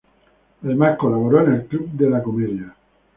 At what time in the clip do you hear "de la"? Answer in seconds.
1.91-2.23